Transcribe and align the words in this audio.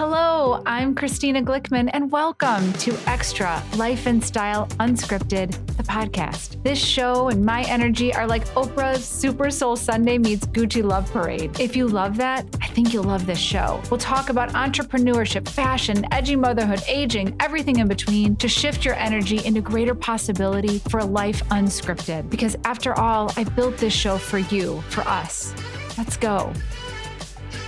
Hello, 0.00 0.62
I'm 0.64 0.94
Christina 0.94 1.42
Glickman, 1.42 1.90
and 1.92 2.10
welcome 2.10 2.72
to 2.72 2.96
Extra 3.06 3.62
Life 3.76 4.06
and 4.06 4.24
Style 4.24 4.66
Unscripted, 4.78 5.50
the 5.76 5.82
podcast. 5.82 6.62
This 6.62 6.78
show 6.78 7.28
and 7.28 7.44
my 7.44 7.64
energy 7.64 8.14
are 8.14 8.26
like 8.26 8.46
Oprah's 8.54 9.04
Super 9.04 9.50
Soul 9.50 9.76
Sunday 9.76 10.16
meets 10.16 10.46
Gucci 10.46 10.82
Love 10.82 11.12
Parade. 11.12 11.60
If 11.60 11.76
you 11.76 11.86
love 11.86 12.16
that, 12.16 12.46
I 12.62 12.68
think 12.68 12.94
you'll 12.94 13.04
love 13.04 13.26
this 13.26 13.38
show. 13.38 13.82
We'll 13.90 14.00
talk 14.00 14.30
about 14.30 14.54
entrepreneurship, 14.54 15.46
fashion, 15.46 16.06
edgy 16.12 16.34
motherhood, 16.34 16.80
aging, 16.88 17.36
everything 17.38 17.80
in 17.80 17.86
between 17.86 18.36
to 18.36 18.48
shift 18.48 18.86
your 18.86 18.94
energy 18.94 19.44
into 19.44 19.60
greater 19.60 19.94
possibility 19.94 20.78
for 20.88 21.00
a 21.00 21.04
life 21.04 21.46
unscripted. 21.50 22.30
Because 22.30 22.56
after 22.64 22.98
all, 22.98 23.30
I 23.36 23.44
built 23.44 23.76
this 23.76 23.92
show 23.92 24.16
for 24.16 24.38
you, 24.38 24.80
for 24.88 25.02
us. 25.02 25.54
Let's 25.98 26.16
go. 26.16 26.54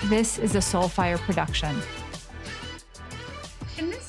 This 0.06 0.38
is 0.38 0.54
a 0.54 0.60
Soulfire 0.60 1.18
production. 1.18 1.76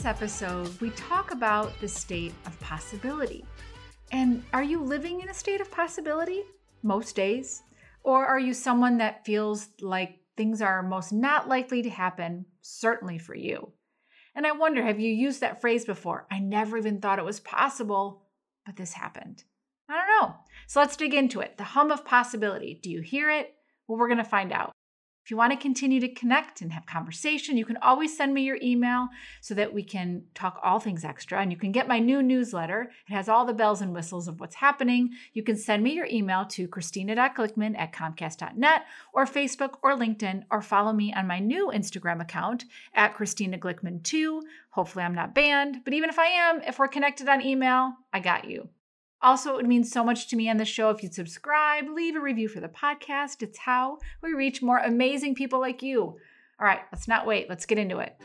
This 0.04 0.10
episode, 0.10 0.82
we 0.82 0.90
talk 0.90 1.32
about 1.32 1.80
the 1.80 1.88
state 1.88 2.34
of 2.46 2.60
possibility. 2.60 3.46
And 4.12 4.44
are 4.52 4.62
you 4.62 4.84
living 4.84 5.22
in 5.22 5.30
a 5.30 5.34
state 5.34 5.62
of 5.62 5.72
possibility 5.72 6.42
most 6.82 7.16
days? 7.16 7.64
Or 8.04 8.26
are 8.26 8.38
you 8.38 8.54
someone 8.54 8.98
that 8.98 9.26
feels 9.26 9.70
like 9.80 10.20
things 10.36 10.62
are 10.62 10.84
most 10.84 11.14
not 11.14 11.48
likely 11.48 11.82
to 11.84 11.90
happen, 11.90 12.44
certainly 12.62 13.18
for 13.18 13.34
you? 13.34 13.72
And 14.36 14.46
I 14.46 14.52
wonder, 14.52 14.84
have 14.84 15.00
you 15.00 15.10
used 15.10 15.40
that 15.40 15.62
phrase 15.62 15.86
before? 15.86 16.28
I 16.30 16.40
never 16.40 16.78
even 16.78 17.00
thought 17.00 17.20
it 17.20 17.24
was 17.24 17.40
possible, 17.40 18.24
but 18.66 18.76
this 18.76 18.92
happened. 18.92 19.46
I 19.88 19.94
don't 19.96 20.22
know. 20.22 20.36
So 20.68 20.82
let's 20.82 20.98
dig 20.98 21.14
into 21.14 21.40
it. 21.40 21.58
The 21.58 21.64
hum 21.64 21.92
of 21.92 22.04
possibility. 22.04 22.78
Do 22.84 22.90
you 22.92 23.00
hear 23.00 23.30
it? 23.30 23.54
Well, 23.88 23.98
we're 23.98 24.10
going 24.10 24.18
to 24.18 24.26
find 24.26 24.52
out. 24.52 24.73
If 25.24 25.32
you 25.32 25.38
want 25.38 25.54
to 25.54 25.58
continue 25.58 26.02
to 26.02 26.10
connect 26.10 26.60
and 26.60 26.74
have 26.74 26.86
conversation, 26.86 27.56
you 27.56 27.64
can 27.64 27.78
always 27.78 28.16
send 28.16 28.34
me 28.34 28.42
your 28.42 28.58
email 28.62 29.08
so 29.40 29.54
that 29.54 29.74
we 29.74 29.82
can 29.82 30.24
talk 30.36 30.60
all 30.62 30.82
things 30.82 31.06
extra. 31.06 31.42
And 31.42 31.50
you 31.50 31.58
can 31.58 31.72
get 31.72 31.88
my 31.88 32.00
new 32.00 32.22
newsletter. 32.22 32.92
It 33.08 33.14
has 33.14 33.30
all 33.30 33.46
the 33.46 33.54
bells 33.54 33.82
and 33.82 33.94
whistles 33.94 34.28
of 34.28 34.42
what's 34.42 34.56
happening. 34.56 35.12
You 35.32 35.42
can 35.42 35.56
send 35.56 35.82
me 35.82 35.94
your 35.94 36.08
email 36.12 36.46
to 36.48 36.68
christina.glickman 36.68 37.78
at 37.78 37.94
comcast.net 37.94 38.82
or 39.14 39.26
Facebook 39.26 39.76
or 39.82 39.96
LinkedIn 39.96 40.44
or 40.52 40.62
follow 40.62 40.92
me 40.92 41.14
on 41.14 41.26
my 41.26 41.40
new 41.40 41.72
Instagram 41.74 42.22
account 42.22 42.66
at 42.94 43.14
Christina 43.14 43.58
Glickman2. 43.58 44.42
Hopefully, 44.72 45.06
I'm 45.06 45.16
not 45.16 45.34
banned, 45.34 45.86
but 45.86 45.94
even 45.94 46.10
if 46.10 46.20
I 46.20 46.26
am, 46.26 46.62
if 46.64 46.80
we're 46.80 46.90
connected 46.90 47.30
on 47.30 47.42
email, 47.42 47.94
I 48.12 48.20
got 48.20 48.50
you. 48.50 48.68
Also, 49.24 49.54
it 49.54 49.56
would 49.56 49.68
mean 49.68 49.86
so 49.86 50.04
much 50.04 50.28
to 50.28 50.36
me 50.36 50.50
on 50.50 50.58
the 50.58 50.66
show 50.66 50.90
if 50.90 51.02
you'd 51.02 51.14
subscribe, 51.14 51.86
leave 51.88 52.18
a 52.18 52.20
review 52.20 52.50
for 52.50 52.60
the 52.60 52.68
podcast. 52.68 53.42
It's 53.42 53.58
how 53.58 54.00
we 54.22 54.34
reach 54.34 54.62
more 54.62 54.80
amazing 54.80 55.34
people 55.34 55.62
like 55.62 55.82
you. 55.82 56.02
All 56.60 56.68
right, 56.68 56.82
let's 56.92 57.08
not 57.08 57.26
wait. 57.26 57.48
Let's 57.48 57.66
get 57.66 57.78
into 57.78 58.00
it. 58.00 58.18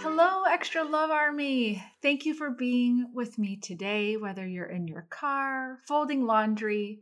Hello, 0.00 0.42
Extra 0.42 0.84
Love 0.84 1.10
Army. 1.10 1.82
Thank 2.02 2.26
you 2.26 2.34
for 2.34 2.50
being 2.50 3.10
with 3.14 3.38
me 3.38 3.56
today, 3.56 4.18
whether 4.18 4.46
you're 4.46 4.66
in 4.66 4.86
your 4.86 5.06
car, 5.08 5.78
folding 5.88 6.26
laundry, 6.26 7.00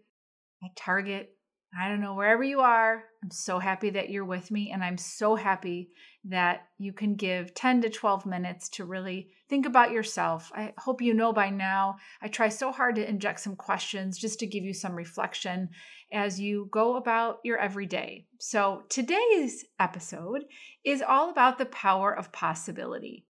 at 0.63 0.77
Target, 0.77 1.35
I 1.79 1.89
don't 1.89 2.01
know, 2.01 2.15
wherever 2.15 2.43
you 2.43 2.61
are, 2.61 3.05
I'm 3.23 3.31
so 3.31 3.59
happy 3.59 3.91
that 3.91 4.11
you're 4.11 4.25
with 4.25 4.51
me. 4.51 4.73
And 4.73 4.83
I'm 4.83 4.99
so 4.99 5.37
happy 5.37 5.91
that 6.25 6.67
you 6.79 6.93
can 6.93 7.15
give 7.15 7.55
10 7.55 7.83
to 7.83 7.91
12 7.91 8.27
minutes 8.27 8.69
to 8.71 8.85
really 8.85 9.31
think 9.49 9.67
about 9.67 9.93
yourself. 9.93 10.51
I 10.55 10.75
hope 10.79 11.01
you 11.01 11.15
know 11.15 11.33
by 11.33 11.51
now, 11.51 11.97
I 12.21 12.29
try 12.29 12.49
so 12.49 12.73
hard 12.73 12.97
to 12.97 13.09
inject 13.09 13.41
some 13.41 13.57
questions 13.57 14.19
just 14.19 14.41
to 14.41 14.47
give 14.47 14.65
you 14.65 14.75
some 14.75 14.97
reflection 14.97 15.69
as 16.13 16.41
you 16.41 16.69
go 16.73 16.97
about 16.97 17.39
your 17.45 17.59
everyday. 17.59 18.27
So 18.39 18.83
today's 18.89 19.65
episode 19.79 20.45
is 20.85 21.03
all 21.03 21.31
about 21.31 21.59
the 21.59 21.67
power 21.67 22.13
of 22.13 22.33
possibility. 22.33 23.27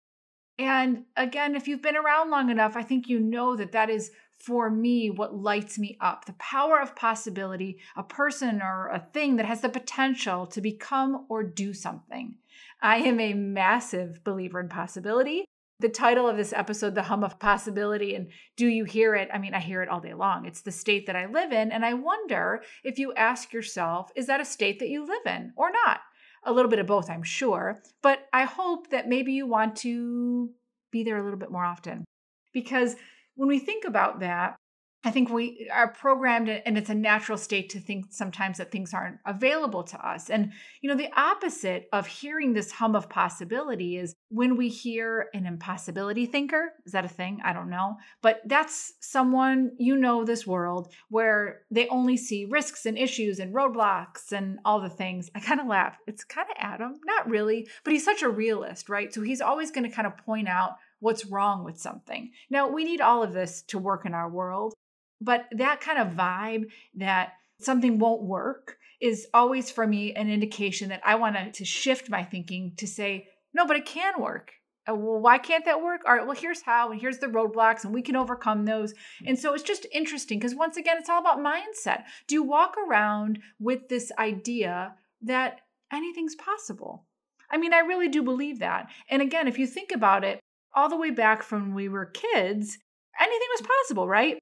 And 0.60 1.06
again, 1.16 1.56
if 1.56 1.68
you've 1.68 1.84
been 1.84 1.98
around 1.98 2.30
long 2.30 2.50
enough, 2.50 2.76
I 2.76 2.84
think 2.84 3.08
you 3.08 3.20
know 3.20 3.56
that 3.56 3.74
that 3.74 3.90
is 3.90 4.12
for 4.40 4.70
me 4.70 5.10
what 5.10 5.36
lights 5.36 5.80
me 5.80 5.98
up 6.00 6.26
the 6.26 6.34
power 6.34 6.80
of 6.80 6.96
possibility, 6.96 7.80
a 7.96 8.04
person 8.04 8.62
or 8.62 8.90
a 8.90 9.08
thing 9.14 9.36
that 9.38 9.46
has 9.46 9.62
the 9.62 9.70
potential 9.70 10.46
to 10.48 10.62
become 10.62 11.26
or 11.30 11.44
do 11.44 11.74
something. 11.74 12.36
I 12.82 12.98
am 12.98 13.20
a 13.20 13.34
massive 13.34 14.24
believer 14.24 14.60
in 14.60 14.70
possibility. 14.70 15.46
The 15.80 15.90
title 15.90 16.28
of 16.28 16.38
this 16.38 16.54
episode, 16.54 16.96
The 16.96 17.04
Hum 17.04 17.24
of 17.24 17.40
Possibility, 17.40 18.16
and 18.16 18.30
do 18.56 18.68
you 18.68 18.84
hear 18.84 19.16
it? 19.16 19.30
I 19.32 19.38
mean, 19.38 19.54
I 19.54 19.60
hear 19.60 19.84
it 19.84 19.90
all 19.90 20.00
day 20.00 20.16
long. 20.16 20.46
It's 20.46 20.62
the 20.62 20.72
state 20.72 21.06
that 21.06 21.16
I 21.16 21.28
live 21.28 21.52
in. 21.52 21.72
And 21.72 21.86
I 21.86 21.94
wonder 21.94 22.64
if 22.84 22.98
you 22.98 23.14
ask 23.14 23.54
yourself, 23.54 24.12
is 24.16 24.26
that 24.26 24.42
a 24.42 24.46
state 24.46 24.80
that 24.80 24.90
you 24.90 25.06
live 25.06 25.26
in 25.26 25.54
or 25.56 25.72
not? 25.72 26.00
A 26.46 26.52
little 26.52 26.70
bit 26.70 26.80
of 26.80 26.88
both, 26.88 27.10
I'm 27.10 27.24
sure. 27.24 27.84
But 28.02 28.28
I 28.34 28.46
hope 28.46 28.90
that 28.90 29.08
maybe 29.08 29.34
you 29.34 29.46
want 29.46 29.76
to 29.78 30.50
be 30.92 31.04
there 31.04 31.18
a 31.18 31.24
little 31.24 31.40
bit 31.40 31.52
more 31.52 31.66
often 31.66 32.06
because 32.54 32.96
when 33.38 33.48
we 33.48 33.60
think 33.60 33.86
about 33.86 34.20
that, 34.20 34.58
I 35.04 35.12
think 35.12 35.30
we 35.30 35.70
are 35.72 35.88
programmed 35.88 36.50
and 36.50 36.78
it's 36.78 36.90
a 36.90 36.96
natural 36.96 37.38
state 37.38 37.70
to 37.70 37.80
think 37.80 38.08
sometimes 38.10 38.58
that 38.58 38.72
things 38.72 38.94
aren't 38.94 39.20
available 39.26 39.84
to 39.84 40.06
us. 40.06 40.30
And, 40.30 40.52
you 40.82 40.90
know, 40.90 40.98
the 40.98 41.12
opposite 41.16 41.88
of 41.94 42.08
hearing 42.08 42.52
this 42.52 42.72
hum 42.72 42.96
of 42.96 43.08
possibility 43.08 43.96
is 43.96 44.16
when 44.30 44.58
we 44.58 44.68
hear 44.68 45.28
an 45.34 45.46
impossibility 45.46 46.26
thinker. 46.26 46.74
Is 46.86 46.92
that 46.92 47.06
a 47.06 47.10
thing? 47.10 47.40
I 47.46 47.54
don't 47.54 47.70
know. 47.70 47.98
But 48.22 48.42
that's 48.46 48.96
someone, 49.00 49.72
you 49.78 49.96
know, 49.96 50.26
this 50.26 50.48
world 50.48 50.92
where 51.10 51.62
they 51.70 51.88
only 51.88 52.18
see 52.18 52.46
risks 52.46 52.86
and 52.86 52.98
issues 52.98 53.40
and 53.40 53.54
roadblocks 53.54 54.32
and 54.32 54.60
all 54.66 54.82
the 54.82 54.90
things. 54.90 55.30
I 55.36 55.40
kind 55.40 55.62
of 55.62 55.68
laugh. 55.68 55.96
It's 56.08 56.24
kind 56.24 56.50
of 56.50 56.58
Adam, 56.60 56.96
not 57.06 57.30
really, 57.30 57.70
but 57.86 57.94
he's 57.94 58.04
such 58.04 58.24
a 58.24 58.30
realist, 58.30 58.90
right? 58.90 59.14
So 59.14 59.22
he's 59.22 59.42
always 59.42 59.70
going 59.72 59.90
to 59.90 59.96
kind 59.96 60.08
of 60.08 60.18
point 60.18 60.50
out 60.50 60.72
what's 61.00 61.26
wrong 61.26 61.64
with 61.64 61.80
something. 61.80 62.32
Now, 62.50 62.70
we 62.70 62.84
need 62.84 63.02
all 63.02 63.24
of 63.24 63.34
this 63.34 63.62
to 63.64 63.78
work 63.78 64.06
in 64.06 64.14
our 64.14 64.30
world, 64.30 64.74
but 65.22 65.46
that 65.52 65.82
kind 65.82 66.00
of 66.00 66.16
vibe 66.16 66.66
that 66.96 67.34
something 67.60 68.00
won't 68.00 68.24
work 68.24 68.78
is 69.00 69.28
always 69.34 69.70
for 69.70 69.86
me 69.86 70.14
an 70.14 70.30
indication 70.30 70.90
that 70.90 71.02
I 71.06 71.16
want 71.16 71.54
to 71.54 71.66
shift 71.66 72.10
my 72.10 72.24
thinking 72.24 72.74
to 72.78 72.88
say, 72.88 73.28
no, 73.54 73.66
but 73.66 73.78
it 73.78 73.86
can 73.86 74.22
work. 74.22 74.52
Uh, 74.90 74.96
well, 74.96 75.20
why 75.20 75.38
can't 75.38 75.66
that 75.66 75.84
work? 75.84 76.02
All 76.08 76.16
right, 76.16 76.26
well, 76.26 76.36
here's 76.36 76.62
how, 76.62 76.92
and 76.92 77.00
here's 77.00 77.20
the 77.20 77.28
roadblocks, 77.28 77.84
and 77.84 77.94
we 77.94 78.02
can 78.02 78.16
overcome 78.16 78.66
those. 78.66 78.94
And 79.26 79.38
so 79.38 79.54
it's 79.54 79.64
just 79.64 79.86
interesting 79.92 80.40
because 80.40 80.56
once 80.56 80.78
again, 80.78 80.98
it's 80.98 81.10
all 81.10 81.20
about 81.20 81.40
mindset. 81.40 82.04
Do 82.28 82.36
you 82.36 82.44
walk 82.44 82.76
around 82.78 83.40
with 83.60 83.90
this 83.90 84.12
idea 84.18 84.96
that 85.22 85.62
anything's 85.92 86.36
possible? 86.36 87.06
I 87.52 87.58
mean, 87.58 87.74
I 87.74 87.80
really 87.80 88.10
do 88.10 88.24
believe 88.24 88.60
that. 88.60 88.88
And 89.10 89.22
again, 89.22 89.48
if 89.48 89.58
you 89.60 89.68
think 89.68 89.92
about 89.92 90.24
it, 90.24 90.40
all 90.76 90.90
the 90.90 90.98
way 90.98 91.12
back 91.12 91.44
from 91.44 91.68
when 91.68 91.74
we 91.76 91.90
were 91.90 92.06
kids, 92.06 92.78
anything 93.20 93.48
was 93.58 93.68
possible, 93.68 94.08
right? 94.08 94.38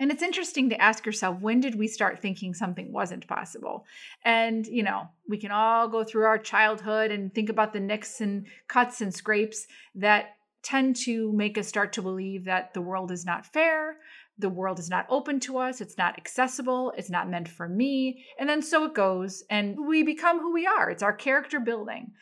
And 0.00 0.12
it's 0.12 0.22
interesting 0.22 0.70
to 0.70 0.80
ask 0.80 1.04
yourself 1.04 1.40
when 1.40 1.60
did 1.60 1.74
we 1.74 1.88
start 1.88 2.20
thinking 2.20 2.54
something 2.54 2.92
wasn't 2.92 3.26
possible? 3.26 3.84
And, 4.24 4.64
you 4.66 4.84
know, 4.84 5.08
we 5.28 5.38
can 5.38 5.50
all 5.50 5.88
go 5.88 6.04
through 6.04 6.24
our 6.24 6.38
childhood 6.38 7.10
and 7.10 7.34
think 7.34 7.48
about 7.48 7.72
the 7.72 7.80
nicks 7.80 8.20
and 8.20 8.46
cuts 8.68 9.00
and 9.00 9.12
scrapes 9.12 9.66
that 9.96 10.36
tend 10.62 10.96
to 10.96 11.32
make 11.32 11.58
us 11.58 11.66
start 11.66 11.92
to 11.94 12.02
believe 12.02 12.44
that 12.44 12.74
the 12.74 12.80
world 12.80 13.10
is 13.10 13.24
not 13.24 13.46
fair, 13.46 13.96
the 14.38 14.48
world 14.48 14.78
is 14.78 14.88
not 14.88 15.06
open 15.08 15.40
to 15.40 15.58
us, 15.58 15.80
it's 15.80 15.98
not 15.98 16.16
accessible, 16.16 16.92
it's 16.96 17.10
not 17.10 17.28
meant 17.28 17.48
for 17.48 17.68
me. 17.68 18.24
And 18.38 18.48
then 18.48 18.62
so 18.62 18.84
it 18.84 18.94
goes, 18.94 19.42
and 19.50 19.76
we 19.86 20.04
become 20.04 20.38
who 20.38 20.52
we 20.52 20.66
are. 20.66 20.90
It's 20.90 21.02
our 21.02 21.12
character 21.12 21.58
building. 21.58 22.12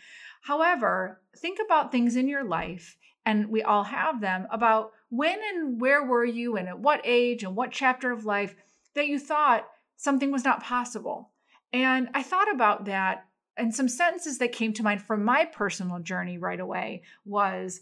However, 0.46 1.20
think 1.36 1.58
about 1.64 1.90
things 1.90 2.14
in 2.14 2.28
your 2.28 2.44
life 2.44 2.96
and 3.24 3.48
we 3.48 3.62
all 3.62 3.82
have 3.82 4.20
them 4.20 4.46
about 4.52 4.92
when 5.08 5.40
and 5.52 5.80
where 5.80 6.04
were 6.04 6.24
you 6.24 6.56
and 6.56 6.68
at 6.68 6.78
what 6.78 7.00
age 7.02 7.42
and 7.42 7.56
what 7.56 7.72
chapter 7.72 8.12
of 8.12 8.24
life 8.24 8.54
that 8.94 9.08
you 9.08 9.18
thought 9.18 9.66
something 9.96 10.30
was 10.30 10.44
not 10.44 10.62
possible. 10.62 11.30
And 11.72 12.08
I 12.14 12.22
thought 12.22 12.48
about 12.48 12.84
that 12.84 13.24
and 13.56 13.74
some 13.74 13.88
sentences 13.88 14.38
that 14.38 14.52
came 14.52 14.72
to 14.74 14.84
mind 14.84 15.02
from 15.02 15.24
my 15.24 15.46
personal 15.46 15.98
journey 15.98 16.38
right 16.38 16.60
away 16.60 17.02
was 17.24 17.80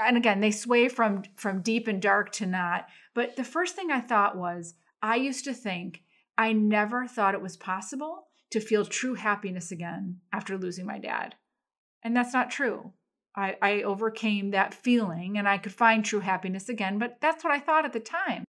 and 0.00 0.16
again 0.16 0.40
they 0.40 0.52
sway 0.52 0.88
from 0.88 1.24
from 1.36 1.60
deep 1.60 1.86
and 1.86 2.00
dark 2.00 2.32
to 2.32 2.46
not 2.46 2.86
but 3.12 3.34
the 3.34 3.42
first 3.42 3.74
thing 3.74 3.90
i 3.90 4.00
thought 4.00 4.38
was 4.38 4.74
i 5.02 5.16
used 5.16 5.44
to 5.44 5.52
think 5.52 6.02
i 6.38 6.52
never 6.52 7.08
thought 7.08 7.34
it 7.34 7.42
was 7.42 7.56
possible 7.56 8.28
to 8.50 8.60
feel 8.60 8.84
true 8.84 9.14
happiness 9.14 9.72
again 9.72 10.20
after 10.32 10.56
losing 10.56 10.86
my 10.86 10.96
dad 10.96 11.34
and 12.02 12.16
that's 12.16 12.32
not 12.32 12.50
true 12.50 12.92
I, 13.34 13.56
I 13.62 13.82
overcame 13.82 14.50
that 14.50 14.74
feeling 14.74 15.38
and 15.38 15.48
I 15.48 15.58
could 15.58 15.72
find 15.72 16.04
true 16.04 16.20
happiness 16.20 16.68
again, 16.68 16.98
but 16.98 17.18
that's 17.20 17.44
what 17.44 17.52
I 17.52 17.60
thought 17.60 17.84
at 17.84 17.92
the 17.92 18.00
time. 18.00 18.44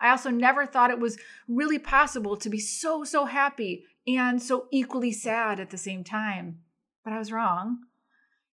I 0.00 0.10
also 0.10 0.30
never 0.30 0.66
thought 0.66 0.90
it 0.90 0.98
was 0.98 1.18
really 1.48 1.78
possible 1.78 2.36
to 2.36 2.50
be 2.50 2.58
so, 2.58 3.04
so 3.04 3.26
happy 3.26 3.84
and 4.06 4.42
so 4.42 4.66
equally 4.72 5.12
sad 5.12 5.60
at 5.60 5.70
the 5.70 5.78
same 5.78 6.02
time. 6.02 6.58
But 7.04 7.12
I 7.12 7.18
was 7.18 7.32
wrong. 7.32 7.78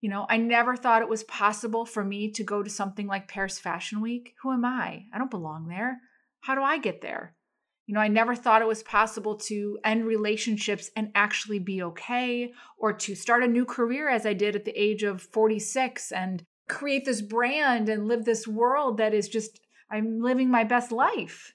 You 0.01 0.11
know, 0.11 0.27
I 0.29 0.37
never 0.37 0.77
thought 0.77 1.03
it 1.03 1.09
was 1.09 1.25
possible 1.25 1.85
for 1.85 2.05
me 2.05 2.31
to 2.33 2.45
go 2.45 2.63
to 2.63 2.71
something 2.71 3.07
like 3.07 3.29
Paris 3.29 3.59
Fashion 3.59 4.01
Week. 4.01 4.35
Who 4.43 4.53
am 4.53 4.65
I? 4.65 5.07
I 5.13 5.19
don't 5.19 5.31
belong 5.31 5.69
there. 5.69 6.01
How 6.41 6.55
do 6.55 6.63
I 6.63 6.79
get 6.79 7.01
there? 7.01 7.35
You 7.89 7.95
know, 7.95 8.01
I 8.01 8.09
never 8.09 8.35
thought 8.35 8.61
it 8.61 8.69
was 8.69 8.83
possible 8.83 9.35
to 9.37 9.79
end 9.83 10.05
relationships 10.05 10.91
and 10.95 11.11
actually 11.15 11.59
be 11.59 11.83
okay, 11.83 12.53
or 12.77 12.93
to 12.93 13.15
start 13.15 13.43
a 13.43 13.49
new 13.49 13.65
career 13.65 14.11
as 14.11 14.27
I 14.27 14.35
did 14.35 14.55
at 14.55 14.67
the 14.67 14.79
age 14.79 15.05
of 15.05 15.23
46 15.23 16.13
and 16.13 16.43
create 16.69 17.07
this 17.07 17.23
brand 17.23 17.89
and 17.89 18.07
live 18.07 18.27
this 18.27 18.47
world 18.47 18.99
that 18.99 19.15
is 19.15 19.27
just, 19.27 19.59
I'm 19.91 20.21
living 20.21 20.51
my 20.51 20.65
best 20.65 20.93
life. 20.93 21.55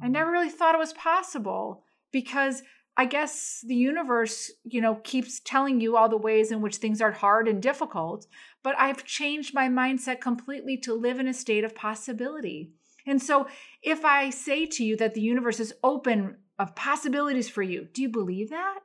I 0.00 0.06
never 0.06 0.30
really 0.30 0.48
thought 0.48 0.76
it 0.76 0.78
was 0.78 0.92
possible 0.92 1.82
because 2.12 2.62
I 2.96 3.06
guess 3.06 3.64
the 3.66 3.74
universe, 3.74 4.52
you 4.62 4.80
know, 4.80 4.94
keeps 5.02 5.40
telling 5.44 5.80
you 5.80 5.96
all 5.96 6.08
the 6.08 6.16
ways 6.16 6.52
in 6.52 6.60
which 6.60 6.76
things 6.76 7.00
are 7.00 7.10
hard 7.10 7.48
and 7.48 7.60
difficult, 7.60 8.28
but 8.62 8.78
I've 8.78 9.04
changed 9.04 9.54
my 9.54 9.68
mindset 9.68 10.20
completely 10.20 10.76
to 10.78 10.94
live 10.94 11.18
in 11.18 11.26
a 11.26 11.34
state 11.34 11.64
of 11.64 11.74
possibility. 11.74 12.70
And 13.08 13.22
so 13.22 13.46
if 13.82 14.04
I 14.04 14.30
say 14.30 14.66
to 14.66 14.84
you 14.84 14.96
that 14.96 15.14
the 15.14 15.20
universe 15.20 15.60
is 15.60 15.74
open 15.82 16.36
of 16.58 16.76
possibilities 16.76 17.48
for 17.48 17.62
you, 17.62 17.88
do 17.92 18.02
you 18.02 18.08
believe 18.08 18.50
that? 18.50 18.80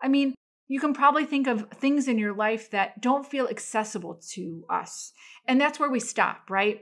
I 0.00 0.08
mean, 0.08 0.34
you 0.68 0.80
can 0.80 0.94
probably 0.94 1.24
think 1.24 1.46
of 1.46 1.68
things 1.70 2.08
in 2.08 2.18
your 2.18 2.34
life 2.34 2.70
that 2.70 3.00
don't 3.00 3.26
feel 3.26 3.48
accessible 3.48 4.20
to 4.32 4.64
us. 4.70 5.12
And 5.46 5.60
that's 5.60 5.78
where 5.78 5.90
we 5.90 6.00
stop, 6.00 6.50
right? 6.50 6.80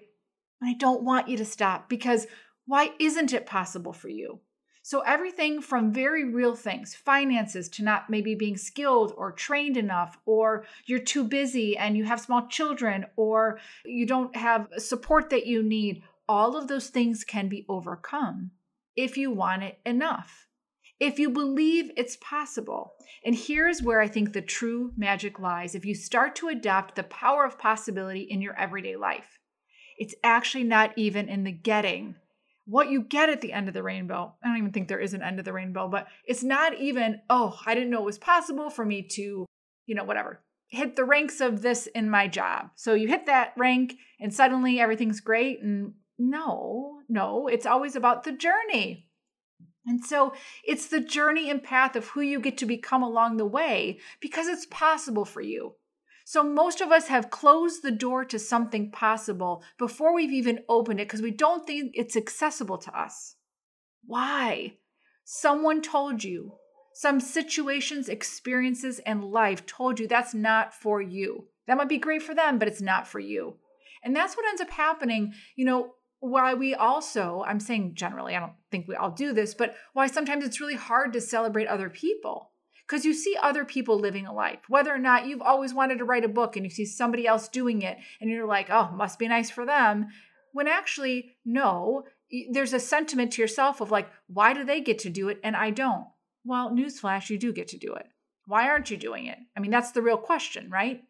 And 0.61 0.71
I 0.71 0.75
don't 0.75 1.03
want 1.03 1.29
you 1.29 1.37
to 1.39 1.45
stop 1.45 1.89
because 1.89 2.27
why 2.67 2.91
isn't 2.99 3.33
it 3.33 3.47
possible 3.47 3.93
for 3.93 4.09
you? 4.09 4.41
So, 4.83 5.01
everything 5.01 5.61
from 5.61 5.93
very 5.93 6.25
real 6.25 6.57
things, 6.57 6.95
finances, 6.95 7.69
to 7.71 7.85
not 7.85 8.09
maybe 8.09 8.35
being 8.35 8.57
skilled 8.57 9.13
or 9.17 9.31
trained 9.31 9.77
enough, 9.77 10.19
or 10.25 10.65
you're 10.87 11.01
too 11.01 11.23
busy 11.23 11.77
and 11.77 11.97
you 11.97 12.05
have 12.05 12.19
small 12.21 12.47
children, 12.49 13.05
or 13.17 13.61
you 13.85 14.07
don't 14.07 14.35
have 14.35 14.69
support 14.79 15.31
that 15.31 15.47
you 15.47 15.63
need, 15.63 16.03
all 16.31 16.57
of 16.57 16.69
those 16.69 16.91
things 16.91 17.25
can 17.25 17.49
be 17.49 17.67
overcome 17.69 18.53
if 18.95 19.17
you 19.17 19.33
want 19.33 19.65
it 19.65 19.81
enough, 19.85 20.47
if 21.01 21.19
you 21.19 21.29
believe 21.29 21.91
it's 21.97 22.17
possible. 22.21 22.93
And 23.25 23.35
here's 23.35 23.83
where 23.83 24.01
I 24.01 24.07
think 24.07 24.33
the 24.33 24.41
true 24.41 24.93
magic 24.97 25.41
lies 25.41 25.75
if 25.75 25.85
you 25.85 25.93
start 25.93 26.37
to 26.37 26.47
adopt 26.47 26.95
the 26.95 27.03
power 27.03 27.45
of 27.45 27.59
possibility 27.59 28.21
in 28.21 28.41
your 28.41 28.57
everyday 28.57 28.95
life. 28.95 29.41
It's 29.99 30.15
actually 30.23 30.63
not 30.63 30.93
even 30.97 31.29
in 31.29 31.43
the 31.43 31.51
getting. 31.51 32.15
What 32.65 32.91
you 32.91 33.03
get 33.03 33.29
at 33.29 33.41
the 33.41 33.53
end 33.53 33.67
of 33.67 33.75
the 33.75 33.83
rainbow, 33.83 34.33
I 34.41 34.47
don't 34.47 34.59
even 34.59 34.71
think 34.71 34.87
there 34.87 35.01
is 35.01 35.15
an 35.15 35.25
end 35.25 35.41
of 35.41 35.45
the 35.45 35.53
rainbow, 35.53 35.89
but 35.89 36.07
it's 36.25 36.45
not 36.45 36.79
even, 36.79 37.23
oh, 37.29 37.59
I 37.67 37.75
didn't 37.75 37.91
know 37.91 38.03
it 38.03 38.07
was 38.07 38.19
possible 38.19 38.71
for 38.71 38.85
me 38.85 39.03
to, 39.17 39.47
you 39.87 39.95
know, 39.97 40.05
whatever, 40.05 40.45
hit 40.69 40.95
the 40.95 41.05
ranks 41.05 41.41
of 41.41 41.63
this 41.63 41.89
in 41.89 42.09
my 42.09 42.29
job. 42.29 42.71
So 42.77 42.95
you 42.95 43.09
hit 43.09 43.27
that 43.27 43.53
rank 43.57 43.95
and 44.21 44.33
suddenly 44.33 44.79
everything's 44.79 45.19
great 45.19 45.61
and 45.61 45.95
no, 46.21 47.01
no, 47.09 47.49
it's 47.49 47.67
always 47.67 47.97
about 47.97 48.25
the 48.25 48.33
journey. 48.33 49.07
And 49.87 50.05
so 50.05 50.35
it's 50.63 50.87
the 50.87 51.01
journey 51.01 51.51
and 51.51 51.63
path 51.63 51.97
of 51.97 52.09
who 52.09 52.21
you 52.21 52.39
get 52.41 52.59
to 52.59 52.67
become 52.67 53.03
along 53.03 53.39
the 53.39 53.47
way 53.47 53.99
because 54.21 54.47
it's 54.47 54.67
possible 54.67 55.25
for 55.25 55.41
you. 55.41 55.77
So 56.27 56.45
most 56.45 56.83
of 56.83 56.93
us 56.93 57.09
have 57.09 57.31
closed 57.31 57.83
the 57.83 57.91
door 57.91 58.25
to 58.27 58.39
something 58.39 58.93
possible 58.93 59.65
before 59.79 60.15
we've 60.15 60.31
even 60.31 60.61
opened 60.69 61.01
it 61.01 61.09
because 61.09 61.23
we 61.23 61.31
don't 61.31 61.67
think 61.67 61.93
it's 61.95 62.17
accessible 62.17 62.79
to 62.79 62.97
us. 62.97 63.37
Why? 64.05 64.75
Someone 65.25 65.81
told 65.81 66.23
you. 66.23 66.53
Some 66.93 67.19
situations, 67.19 68.09
experiences, 68.09 68.99
and 69.01 69.25
life 69.25 69.65
told 69.65 69.99
you 69.99 70.07
that's 70.07 70.35
not 70.35 70.75
for 70.75 71.01
you. 71.01 71.47
That 71.67 71.79
might 71.79 71.89
be 71.89 71.99
great 71.99 72.23
for 72.23 72.35
them, 72.35 72.59
but 72.59 72.69
it's 72.69 72.83
not 72.83 73.09
for 73.09 73.21
you. 73.21 73.57
And 74.05 74.15
that's 74.15 74.37
what 74.37 74.47
ends 74.47 74.61
up 74.61 74.71
happening. 74.71 75.33
You 75.57 75.65
know, 75.65 75.95
why 76.21 76.55
we 76.55 76.75
also, 76.75 77.43
I'm 77.47 77.61
saying 77.61 77.95
generally, 77.95 78.37
I 78.37 78.41
don't 78.41 78.53
think 78.71 78.87
we 78.87 78.95
all 78.95 79.11
do 79.11 79.33
this, 79.33 79.55
but 79.55 79.75
why 79.95 80.07
sometimes 80.07 80.45
it's 80.45 80.61
really 80.61 80.77
hard 80.77 81.13
to 81.15 81.21
celebrate 81.21 81.67
other 81.67 81.91
people. 81.91 82.51
Because 82.87 83.05
you 83.05 83.15
see 83.15 83.37
other 83.41 83.65
people 83.65 83.99
living 83.99 84.27
a 84.27 84.33
life, 84.33 84.59
whether 84.69 84.93
or 84.93 84.99
not 84.99 85.25
you've 85.27 85.41
always 85.41 85.73
wanted 85.73 85.99
to 85.99 86.05
write 86.05 86.25
a 86.25 86.29
book 86.29 86.57
and 86.57 86.65
you 86.65 86.71
see 86.71 86.85
somebody 86.85 87.25
else 87.25 87.49
doing 87.49 87.83
it 87.83 87.99
and 88.21 88.29
you're 88.29 88.47
like, 88.47 88.69
oh, 88.69 88.91
must 88.93 89.19
be 89.19 89.29
nice 89.29 89.49
for 89.49 89.65
them. 89.65 90.09
When 90.53 90.67
actually, 90.67 91.37
no, 91.45 92.05
there's 92.51 92.73
a 92.73 92.81
sentiment 92.81 93.33
to 93.33 93.43
yourself 93.43 93.81
of 93.81 93.93
like, 93.93 94.09
why 94.27 94.55
do 94.55 94.65
they 94.65 94.81
get 94.81 94.99
to 95.01 95.11
do 95.11 95.29
it 95.29 95.39
and 95.45 95.55
I 95.55 95.71
don't? 95.71 96.07
Well, 96.45 96.71
newsflash, 96.71 97.31
you 97.31 97.39
do 97.39 97.53
get 97.53 97.69
to 97.69 97.79
do 97.79 97.95
it. 97.95 98.07
Why 98.47 98.69
aren't 98.69 98.91
you 98.91 98.97
doing 98.97 99.27
it? 99.27 99.39
I 99.57 99.61
mean, 99.61 99.71
that's 99.71 99.93
the 99.93 100.03
real 100.03 100.19
question, 100.19 100.69
right? 100.69 101.05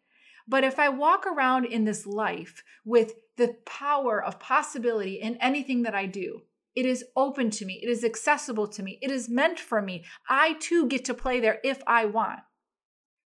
But 0.47 0.63
if 0.63 0.77
I 0.77 0.89
walk 0.89 1.25
around 1.25 1.65
in 1.65 1.85
this 1.85 2.05
life 2.05 2.63
with 2.85 3.13
the 3.41 3.55
power 3.65 4.23
of 4.23 4.39
possibility 4.39 5.15
in 5.15 5.35
anything 5.37 5.81
that 5.81 5.95
I 5.95 6.05
do, 6.05 6.43
it 6.75 6.85
is 6.85 7.03
open 7.15 7.49
to 7.49 7.65
me, 7.65 7.79
it 7.81 7.89
is 7.89 8.03
accessible 8.03 8.67
to 8.67 8.83
me, 8.83 8.99
it 9.01 9.09
is 9.09 9.27
meant 9.27 9.59
for 9.59 9.81
me. 9.81 10.05
I 10.29 10.53
too 10.59 10.87
get 10.87 11.03
to 11.05 11.15
play 11.15 11.39
there 11.39 11.59
if 11.63 11.81
I 11.87 12.05
want. 12.05 12.41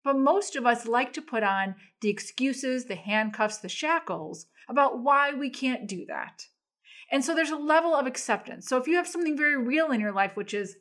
But 0.05 0.17
most 0.17 0.55
of 0.55 0.65
us 0.65 0.87
like 0.87 1.11
to 1.13 1.21
put 1.21 1.43
on 1.43 1.75
the 1.99 2.09
excuses, 2.09 2.85
the 2.85 2.95
handcuffs, 2.95 3.57
the 3.57 3.67
shackles 3.67 4.45
about 4.69 5.03
why 5.03 5.33
we 5.33 5.49
can't 5.49 5.85
do 5.85 6.05
that. 6.07 6.45
And 7.11 7.25
so 7.25 7.35
there's 7.35 7.49
a 7.49 7.57
level 7.57 7.93
of 7.93 8.07
acceptance. 8.07 8.69
So 8.69 8.77
if 8.77 8.87
you 8.87 8.95
have 8.95 9.07
something 9.07 9.35
very 9.35 9.57
real 9.57 9.91
in 9.91 9.99
your 9.99 10.13
life, 10.13 10.37
which 10.37 10.53
is, 10.53 10.77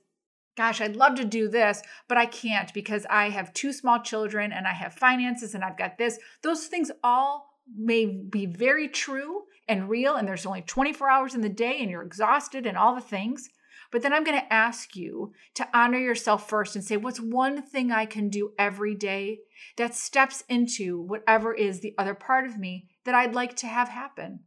gosh, 0.57 0.81
I'd 0.81 0.95
love 0.95 1.17
to 1.17 1.25
do 1.25 1.49
this, 1.49 1.83
but 2.09 2.19
I 2.19 2.27
can't 2.27 2.73
because 2.73 3.05
I 3.11 3.31
have 3.31 3.53
two 3.53 3.73
small 3.73 4.01
children 4.01 4.53
and 4.53 4.69
I 4.69 4.75
have 4.75 4.95
finances 4.95 5.57
and 5.57 5.65
I've 5.65 5.77
got 5.77 5.99
this. 5.99 6.21
Those 6.45 6.67
things 6.67 6.93
all 7.03 7.54
may 7.73 8.07
be 8.07 8.47
very 8.47 8.89
true 8.89 9.43
and 9.69 9.89
real, 9.89 10.17
and 10.17 10.29
there's 10.29 10.47
only 10.47 10.63
24 10.63 11.11
hours 11.11 11.35
in 11.35 11.41
the 11.41 11.49
day 11.49 11.79
and 11.81 11.91
you're 11.91 12.03
exhausted 12.03 12.67
and 12.67 12.77
all 12.77 12.95
the 12.95 13.01
things. 13.01 13.49
But 13.91 14.03
then 14.03 14.13
I'm 14.13 14.25
going 14.25 14.41
to 14.41 14.53
ask 14.53 14.97
you 14.97 15.33
to 15.55 15.69
honor 15.73 15.99
yourself 15.99 16.49
first 16.49 16.75
and 16.75 16.85
say, 16.85 16.97
what's 16.97 17.21
one 17.21 17.63
thing 17.63 17.93
I 17.93 18.07
can 18.07 18.29
do 18.29 18.53
every 18.59 18.95
day 18.95 19.39
that 19.77 19.95
steps 19.95 20.43
into 20.49 21.01
whatever 21.01 21.55
is 21.55 21.81
the 21.81 21.95
other 21.97 22.15
part 22.15 22.45
of 22.45 22.59
me 22.59 22.89
that 23.05 23.15
I'd 23.15 23.35
like 23.35 23.55
to 23.59 23.67
have 23.67 23.89
happen? 23.89 24.41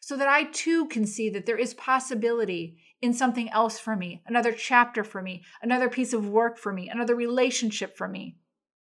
So 0.00 0.16
that 0.16 0.28
I 0.28 0.44
too 0.44 0.86
can 0.86 1.06
see 1.06 1.28
that 1.30 1.44
there 1.44 1.58
is 1.58 1.74
possibility 1.74 2.76
in 3.02 3.12
something 3.12 3.50
else 3.50 3.78
for 3.78 3.96
me, 3.96 4.22
another 4.26 4.52
chapter 4.52 5.02
for 5.02 5.20
me, 5.20 5.42
another 5.60 5.88
piece 5.88 6.12
of 6.12 6.28
work 6.28 6.56
for 6.56 6.72
me, 6.72 6.88
another 6.88 7.14
relationship 7.14 7.96
for 7.96 8.06
me. 8.06 8.36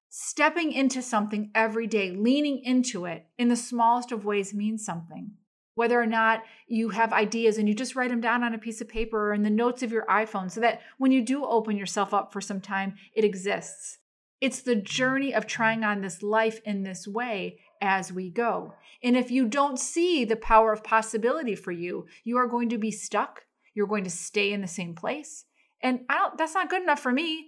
Stepping 0.10 0.72
into 0.72 1.02
something 1.02 1.52
every 1.54 1.88
day, 1.88 2.12
leaning 2.12 2.60
into 2.64 3.06
it 3.06 3.28
in 3.38 3.48
the 3.48 3.56
smallest 3.56 4.12
of 4.12 4.26
ways 4.26 4.54
means 4.54 4.84
something. 4.84 5.32
Whether 5.76 6.02
or 6.02 6.06
not 6.06 6.44
you 6.68 6.90
have 6.90 7.14
ideas 7.14 7.58
and 7.58 7.68
you 7.68 7.74
just 7.74 7.96
write 7.96 8.10
them 8.10 8.20
down 8.20 8.44
on 8.44 8.54
a 8.54 8.58
piece 8.58 8.82
of 8.82 8.90
paper 8.90 9.30
or 9.30 9.34
in 9.34 9.44
the 9.44 9.50
notes 9.50 9.82
of 9.82 9.92
your 9.92 10.06
iPhone 10.08 10.52
so 10.52 10.60
that 10.60 10.82
when 10.98 11.12
you 11.12 11.24
do 11.24 11.46
open 11.46 11.78
yourself 11.78 12.14
up 12.14 12.34
for 12.34 12.42
some 12.42 12.60
time, 12.60 12.96
it 13.14 13.24
exists. 13.24 14.00
It's 14.42 14.62
the 14.62 14.76
journey 14.76 15.34
of 15.34 15.48
trying 15.48 15.84
on 15.84 16.02
this 16.02 16.22
life 16.22 16.60
in 16.66 16.84
this 16.84 17.08
way 17.08 17.60
as 17.82 18.12
we 18.12 18.30
go. 18.30 18.74
And 19.02 19.16
if 19.16 19.32
you 19.32 19.48
don't 19.48 19.80
see 19.80 20.26
the 20.26 20.36
power 20.36 20.74
of 20.74 20.84
possibility 20.84 21.56
for 21.56 21.72
you, 21.72 22.08
you 22.24 22.38
are 22.38 22.48
going 22.48 22.70
to 22.70 22.78
be 22.78 22.92
stuck 22.92 23.44
you're 23.80 23.88
going 23.88 24.04
to 24.04 24.10
stay 24.10 24.52
in 24.52 24.60
the 24.60 24.68
same 24.68 24.94
place. 24.94 25.46
And 25.82 26.02
I 26.10 26.16
don't 26.16 26.38
that's 26.38 26.54
not 26.54 26.70
good 26.70 26.84
enough 26.84 27.00
for 27.00 27.14
me. 27.14 27.48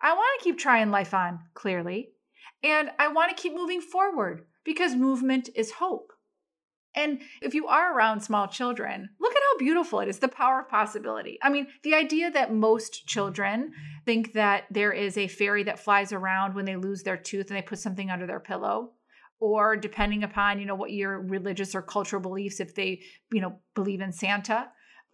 I 0.00 0.14
want 0.14 0.38
to 0.38 0.44
keep 0.44 0.58
trying 0.58 0.90
life 0.90 1.14
on, 1.14 1.40
clearly. 1.54 2.10
And 2.62 2.90
I 2.98 3.08
want 3.08 3.34
to 3.34 3.40
keep 3.40 3.54
moving 3.54 3.80
forward 3.80 4.44
because 4.64 4.94
movement 4.94 5.48
is 5.54 5.72
hope. 5.72 6.12
And 6.94 7.20
if 7.42 7.54
you 7.54 7.68
are 7.68 7.96
around 7.96 8.20
small 8.22 8.48
children, 8.48 9.10
look 9.20 9.32
at 9.32 9.42
how 9.52 9.58
beautiful 9.58 10.00
it 10.00 10.08
is 10.08 10.18
the 10.18 10.28
power 10.28 10.60
of 10.60 10.68
possibility. 10.68 11.38
I 11.42 11.50
mean, 11.50 11.68
the 11.84 11.94
idea 11.94 12.30
that 12.30 12.52
most 12.52 13.06
children 13.06 13.72
think 14.04 14.32
that 14.32 14.64
there 14.70 14.92
is 14.92 15.16
a 15.16 15.28
fairy 15.28 15.62
that 15.64 15.78
flies 15.78 16.12
around 16.12 16.54
when 16.54 16.64
they 16.64 16.76
lose 16.76 17.02
their 17.02 17.16
tooth 17.16 17.48
and 17.50 17.56
they 17.56 17.62
put 17.62 17.78
something 17.78 18.10
under 18.10 18.26
their 18.26 18.40
pillow 18.40 18.92
or 19.38 19.76
depending 19.76 20.24
upon, 20.24 20.58
you 20.58 20.66
know, 20.66 20.74
what 20.74 20.90
your 20.90 21.20
religious 21.20 21.74
or 21.74 21.82
cultural 21.82 22.20
beliefs 22.20 22.58
if 22.58 22.74
they, 22.74 23.00
you 23.30 23.40
know, 23.40 23.60
believe 23.74 24.00
in 24.00 24.12
Santa 24.12 24.68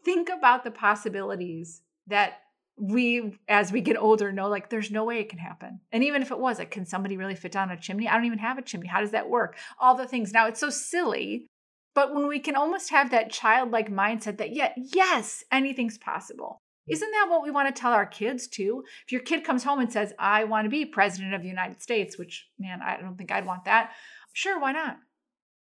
think 0.05 0.29
about 0.29 0.65
the 0.65 0.71
possibilities 0.71 1.83
that 2.07 2.43
we 2.77 3.39
as 3.49 3.71
we 3.71 3.81
get 3.81 3.97
older 3.97 4.33
know 4.33 4.49
like 4.49 4.69
there's 4.69 4.91
no 4.91 5.05
way 5.05 5.21
it 5.21 5.29
can 5.29 5.39
happen. 5.39 5.81
And 5.93 6.03
even 6.03 6.23
if 6.23 6.31
it 6.31 6.39
was 6.39 6.59
like 6.59 6.71
can 6.71 6.87
somebody 6.87 7.17
really 7.17 7.35
fit 7.35 7.53
down 7.53 7.71
a 7.71 7.77
chimney? 7.77 8.09
I 8.09 8.15
don't 8.15 8.25
even 8.25 8.39
have 8.39 8.59
a 8.59 8.63
chimney. 8.63 8.89
How 8.89 9.01
does 9.01 9.13
that 9.13 9.31
work? 9.31 9.57
All 9.79 9.95
the 9.95 10.07
things. 10.07 10.33
Now 10.33 10.47
it's 10.47 10.61
so 10.61 10.71
silly 10.71 11.47
but 11.95 12.13
when 12.13 12.27
we 12.27 12.41
can 12.41 12.57
almost 12.57 12.91
have 12.91 13.11
that 13.11 13.31
childlike 13.31 13.91
mindset 13.91 14.39
that 14.39 14.55
yeah 14.55 14.73
yes 14.77 15.45
anything's 15.53 15.99
possible. 15.99 16.59
Isn't 16.87 17.11
that 17.13 17.29
what 17.31 17.43
we 17.43 17.51
want 17.51 17.75
to 17.75 17.81
tell 17.81 17.93
our 17.93 18.05
kids 18.05 18.47
too? 18.47 18.85
If 19.07 19.13
your 19.13 19.23
kid 19.23 19.43
comes 19.43 19.65
home 19.65 19.79
and 19.79 19.93
says 19.93 20.13
i 20.19 20.45
want 20.45 20.65
to 20.65 20.71
be 20.71 20.85
president 20.85 21.35
of 21.35 21.43
the 21.43 21.49
united 21.49 21.81
states 21.81 22.19
which 22.19 22.49
man 22.59 22.81
i 22.83 23.01
don't 23.01 23.17
think 23.17 23.31
i'd 23.31 23.47
want 23.47 23.65
that 23.67 23.93
sure 24.33 24.59
why 24.61 24.73
not? 24.73 24.99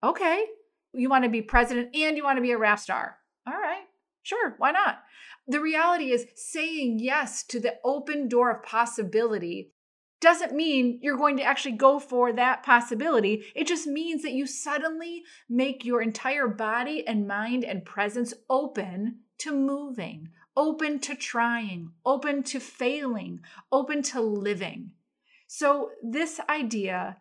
Okay 0.02 0.44
you 0.92 1.08
want 1.08 1.24
to 1.24 1.30
be 1.30 1.42
president 1.42 1.94
and 1.94 2.16
you 2.16 2.24
want 2.24 2.38
to 2.38 2.42
be 2.42 2.52
a 2.52 2.58
rap 2.58 2.80
star. 2.80 3.18
All 3.46 3.54
right 3.54 3.84
Sure, 4.24 4.54
why 4.56 4.72
not? 4.72 5.00
The 5.46 5.60
reality 5.60 6.10
is 6.10 6.26
saying 6.34 7.00
yes 7.00 7.42
to 7.44 7.60
the 7.60 7.76
open 7.84 8.28
door 8.28 8.50
of 8.50 8.62
possibility 8.62 9.72
doesn't 10.20 10.52
mean 10.52 10.98
you're 11.02 11.18
going 11.18 11.36
to 11.36 11.42
actually 11.42 11.76
go 11.76 11.98
for 11.98 12.32
that 12.32 12.62
possibility. 12.62 13.44
It 13.54 13.66
just 13.66 13.86
means 13.86 14.22
that 14.22 14.32
you 14.32 14.46
suddenly 14.46 15.22
make 15.50 15.84
your 15.84 16.00
entire 16.00 16.48
body 16.48 17.06
and 17.06 17.28
mind 17.28 17.62
and 17.62 17.84
presence 17.84 18.32
open 18.48 19.18
to 19.38 19.54
moving, 19.54 20.30
open 20.56 20.98
to 21.00 21.14
trying, 21.14 21.90
open 22.06 22.42
to 22.44 22.58
failing, 22.58 23.40
open 23.70 24.02
to 24.02 24.20
living. 24.22 24.92
So, 25.46 25.90
this 26.02 26.40
idea 26.48 27.18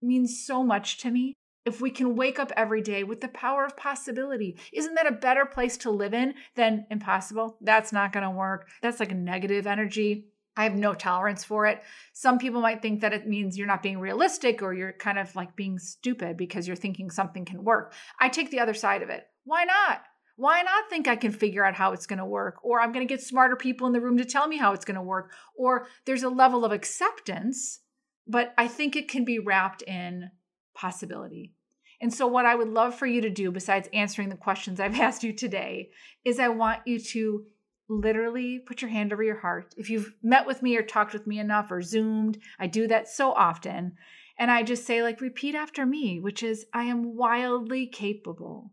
means 0.00 0.42
so 0.42 0.62
much 0.62 0.98
to 0.98 1.10
me. 1.10 1.34
If 1.68 1.82
we 1.82 1.90
can 1.90 2.16
wake 2.16 2.38
up 2.38 2.50
every 2.56 2.80
day 2.80 3.04
with 3.04 3.20
the 3.20 3.28
power 3.28 3.66
of 3.66 3.76
possibility, 3.76 4.56
isn't 4.72 4.94
that 4.94 5.06
a 5.06 5.12
better 5.12 5.44
place 5.44 5.76
to 5.78 5.90
live 5.90 6.14
in 6.14 6.32
than 6.54 6.86
impossible? 6.90 7.58
That's 7.60 7.92
not 7.92 8.10
going 8.10 8.24
to 8.24 8.30
work. 8.30 8.70
That's 8.80 9.00
like 9.00 9.12
a 9.12 9.14
negative 9.14 9.66
energy. 9.66 10.28
I 10.56 10.62
have 10.62 10.74
no 10.74 10.94
tolerance 10.94 11.44
for 11.44 11.66
it. 11.66 11.82
Some 12.14 12.38
people 12.38 12.62
might 12.62 12.80
think 12.80 13.02
that 13.02 13.12
it 13.12 13.28
means 13.28 13.58
you're 13.58 13.66
not 13.66 13.82
being 13.82 14.00
realistic 14.00 14.62
or 14.62 14.72
you're 14.72 14.94
kind 14.94 15.18
of 15.18 15.36
like 15.36 15.56
being 15.56 15.78
stupid 15.78 16.38
because 16.38 16.66
you're 16.66 16.74
thinking 16.74 17.10
something 17.10 17.44
can 17.44 17.62
work. 17.62 17.92
I 18.18 18.30
take 18.30 18.50
the 18.50 18.60
other 18.60 18.72
side 18.72 19.02
of 19.02 19.10
it. 19.10 19.24
Why 19.44 19.64
not? 19.64 20.00
Why 20.36 20.62
not 20.62 20.88
think 20.88 21.06
I 21.06 21.16
can 21.16 21.32
figure 21.32 21.66
out 21.66 21.74
how 21.74 21.92
it's 21.92 22.06
going 22.06 22.18
to 22.18 22.24
work? 22.24 22.64
Or 22.64 22.80
I'm 22.80 22.92
going 22.92 23.06
to 23.06 23.14
get 23.14 23.22
smarter 23.22 23.56
people 23.56 23.86
in 23.86 23.92
the 23.92 24.00
room 24.00 24.16
to 24.16 24.24
tell 24.24 24.48
me 24.48 24.56
how 24.56 24.72
it's 24.72 24.86
going 24.86 24.94
to 24.94 25.02
work? 25.02 25.32
Or 25.54 25.86
there's 26.06 26.22
a 26.22 26.30
level 26.30 26.64
of 26.64 26.72
acceptance, 26.72 27.80
but 28.26 28.54
I 28.56 28.68
think 28.68 28.96
it 28.96 29.06
can 29.06 29.26
be 29.26 29.38
wrapped 29.38 29.82
in 29.82 30.30
possibility. 30.74 31.52
And 32.00 32.14
so, 32.14 32.26
what 32.26 32.46
I 32.46 32.54
would 32.54 32.68
love 32.68 32.94
for 32.94 33.06
you 33.06 33.20
to 33.20 33.30
do, 33.30 33.50
besides 33.50 33.88
answering 33.92 34.28
the 34.28 34.36
questions 34.36 34.78
I've 34.78 35.00
asked 35.00 35.24
you 35.24 35.32
today, 35.32 35.90
is 36.24 36.38
I 36.38 36.48
want 36.48 36.86
you 36.86 36.98
to 36.98 37.44
literally 37.88 38.58
put 38.58 38.82
your 38.82 38.90
hand 38.90 39.12
over 39.12 39.22
your 39.22 39.40
heart. 39.40 39.74
If 39.76 39.90
you've 39.90 40.14
met 40.22 40.46
with 40.46 40.62
me 40.62 40.76
or 40.76 40.82
talked 40.82 41.12
with 41.12 41.26
me 41.26 41.38
enough 41.38 41.70
or 41.70 41.82
Zoomed, 41.82 42.38
I 42.58 42.66
do 42.66 42.86
that 42.88 43.08
so 43.08 43.32
often. 43.32 43.96
And 44.38 44.50
I 44.50 44.62
just 44.62 44.86
say, 44.86 45.02
like, 45.02 45.20
repeat 45.20 45.54
after 45.54 45.84
me, 45.84 46.20
which 46.20 46.42
is, 46.42 46.66
I 46.72 46.84
am 46.84 47.16
wildly 47.16 47.86
capable. 47.86 48.72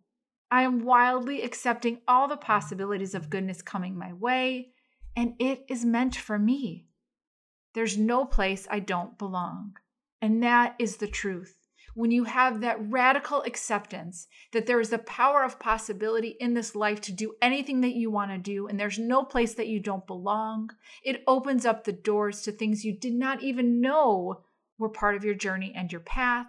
I 0.52 0.62
am 0.62 0.84
wildly 0.84 1.42
accepting 1.42 2.02
all 2.08 2.28
the 2.28 2.38
possibilities 2.38 3.16
of 3.16 3.32
goodness 3.32 3.64
coming 3.64 3.98
my 3.98 4.14
way, 4.14 4.74
and 5.16 5.34
it 5.40 5.66
is 5.68 5.84
meant 5.84 6.16
for 6.16 6.38
me. 6.38 6.86
There's 7.74 7.98
no 7.98 8.26
place 8.26 8.68
I 8.70 8.80
don't 8.80 9.18
belong. 9.18 9.78
And 10.22 10.44
that 10.44 10.76
is 10.78 10.98
the 10.98 11.08
truth. 11.08 11.65
When 11.96 12.12
you 12.12 12.26
have 12.26 12.60
that 12.60 12.78
radical 12.92 13.42
acceptance 13.44 14.28
that 14.52 14.66
there 14.68 14.82
is 14.82 14.90
the 14.90 15.00
power 15.00 15.44
of 15.44 15.60
possibility 15.60 16.36
in 16.40 16.54
this 16.54 16.76
life 16.76 17.00
to 17.02 17.14
do 17.14 17.36
anything 17.42 17.82
that 17.82 17.96
you 17.96 18.12
want 18.12 18.32
to 18.32 18.38
do, 18.38 18.68
and 18.68 18.78
there's 18.78 19.00
no 19.00 19.24
place 19.24 19.54
that 19.56 19.68
you 19.68 19.80
don't 19.80 20.06
belong, 20.06 20.72
it 21.04 21.24
opens 21.26 21.66
up 21.66 21.86
the 21.86 21.94
doors 21.94 22.42
to 22.42 22.52
things 22.52 22.84
you 22.84 22.94
did 22.94 23.14
not 23.14 23.42
even 23.42 23.80
know 23.80 24.44
were 24.78 24.90
part 24.90 25.16
of 25.16 25.24
your 25.24 25.36
journey 25.36 25.74
and 25.74 25.90
your 25.90 26.02
path. 26.02 26.48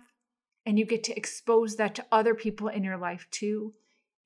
And 0.66 0.80
you 0.80 0.84
get 0.84 1.04
to 1.04 1.16
expose 1.16 1.76
that 1.76 1.94
to 1.94 2.06
other 2.10 2.34
people 2.34 2.66
in 2.66 2.82
your 2.82 2.96
life 2.96 3.28
too. 3.30 3.74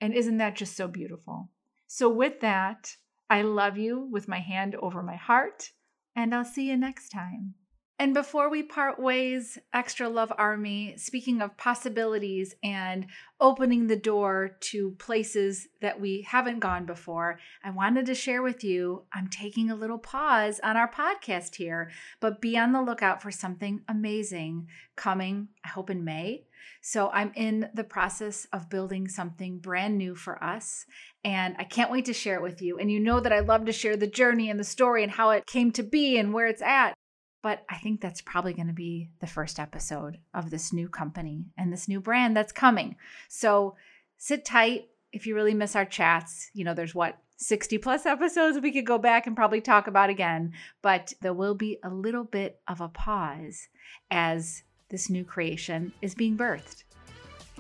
And 0.01 0.15
isn't 0.15 0.39
that 0.39 0.57
just 0.57 0.75
so 0.75 0.89
beautiful? 0.89 1.51
So, 1.87 2.09
with 2.09 2.41
that, 2.41 2.97
I 3.29 3.43
love 3.43 3.77
you 3.77 4.09
with 4.11 4.27
my 4.27 4.39
hand 4.39 4.75
over 4.77 5.03
my 5.03 5.17
heart, 5.17 5.73
and 6.17 6.35
I'll 6.35 6.45
see 6.45 6.69
you 6.69 6.79
next 6.79 7.11
time. 7.11 7.55
And 8.01 8.15
before 8.15 8.49
we 8.49 8.63
part 8.63 8.99
ways, 8.99 9.59
Extra 9.75 10.09
Love 10.09 10.33
Army, 10.39 10.95
speaking 10.97 11.43
of 11.43 11.59
possibilities 11.59 12.55
and 12.65 13.07
opening 13.39 13.89
the 13.89 13.97
door 13.97 14.57
to 14.61 14.93
places 14.93 15.69
that 15.83 16.01
we 16.01 16.23
haven't 16.23 16.61
gone 16.61 16.87
before, 16.87 17.39
I 17.63 17.69
wanted 17.69 18.07
to 18.07 18.15
share 18.15 18.43
with 18.43 18.65
you 18.65 19.03
I'm 19.13 19.29
taking 19.29 19.71
a 19.71 19.75
little 19.75 19.99
pause 19.99 20.61
on 20.61 20.79
our 20.79 20.91
podcast 20.91 21.57
here, 21.57 21.91
but 22.21 22.41
be 22.41 22.57
on 22.57 22.73
the 22.73 22.81
lookout 22.81 23.21
for 23.21 23.31
something 23.31 23.83
amazing 23.87 24.69
coming, 24.97 25.49
I 25.63 25.69
hope 25.69 25.91
in 25.91 26.03
May. 26.03 26.47
So 26.81 27.11
I'm 27.11 27.33
in 27.35 27.69
the 27.75 27.85
process 27.85 28.47
of 28.51 28.71
building 28.71 29.09
something 29.09 29.59
brand 29.59 29.99
new 29.99 30.15
for 30.15 30.43
us. 30.43 30.87
And 31.23 31.55
I 31.59 31.65
can't 31.65 31.91
wait 31.91 32.07
to 32.07 32.15
share 32.15 32.37
it 32.37 32.43
with 32.43 32.63
you. 32.63 32.79
And 32.79 32.91
you 32.91 32.99
know 32.99 33.21
that 33.21 33.33
I 33.33 33.41
love 33.41 33.67
to 33.67 33.73
share 33.73 33.99
the 33.99 34.07
journey 34.07 34.49
and 34.49 34.59
the 34.59 34.65
story 34.65 35.03
and 35.03 35.13
how 35.13 35.31
it 35.33 35.45
came 35.45 35.71
to 35.73 35.83
be 35.83 36.17
and 36.17 36.33
where 36.33 36.47
it's 36.47 36.63
at. 36.63 36.95
But 37.43 37.65
I 37.71 37.77
think 37.77 38.01
that's 38.01 38.21
probably 38.21 38.53
going 38.53 38.67
to 38.67 38.73
be 38.73 39.09
the 39.21 39.27
first 39.27 39.59
episode 39.59 40.19
of 40.35 40.51
this 40.51 40.73
new 40.73 40.89
company 40.89 41.47
and 41.57 41.73
this 41.73 41.89
new 41.89 42.01
brand 42.01 42.37
that's 42.37 42.53
coming. 42.53 42.97
So 43.29 43.77
sit 44.19 44.45
tight. 44.45 44.89
If 45.13 45.27
you 45.27 45.35
really 45.35 45.55
miss 45.55 45.75
our 45.75 45.87
chats, 45.87 46.51
you 46.53 46.65
know, 46.65 46.75
there's 46.75 46.95
what, 46.95 47.19
60 47.39 47.79
plus 47.79 48.05
episodes 48.05 48.61
we 48.61 48.71
could 48.71 48.85
go 48.85 48.99
back 48.99 49.27
and 49.27 49.35
probably 49.35 49.63
talk 49.63 49.87
about 49.87 50.11
again. 50.11 50.53
But 50.83 51.15
there 51.23 51.33
will 51.33 51.55
be 51.55 51.79
a 51.83 51.89
little 51.89 52.25
bit 52.25 52.61
of 52.69 52.83
a 52.83 52.89
pause 52.89 53.69
as 54.11 54.63
this 54.91 55.09
new 55.09 55.25
creation 55.25 55.93
is 56.03 56.15
being 56.15 56.37
birthed. 56.37 56.85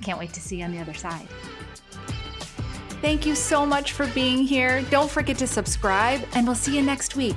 Can't 0.03 0.19
wait 0.19 0.33
to 0.35 0.41
see 0.41 0.59
you 0.59 0.65
on 0.65 0.73
the 0.73 0.81
other 0.81 0.95
side. 0.95 1.27
Thank 3.01 3.25
you 3.25 3.35
so 3.35 3.65
much 3.65 3.93
for 3.93 4.07
being 4.09 4.39
here. 4.39 4.83
Don't 4.91 5.11
forget 5.11 5.39
to 5.39 5.47
subscribe, 5.47 6.21
and 6.35 6.47
we'll 6.47 6.55
see 6.55 6.77
you 6.77 6.83
next 6.83 7.17
week. 7.17 7.37